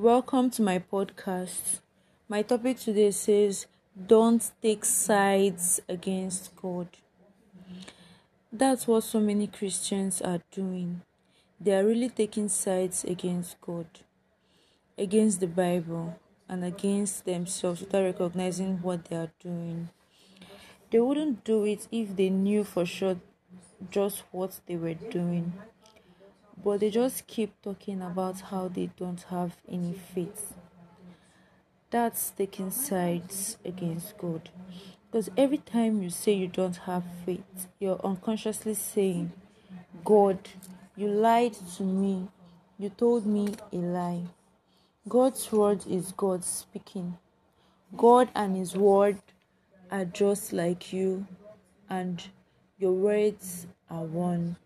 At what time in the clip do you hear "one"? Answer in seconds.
54.04-54.56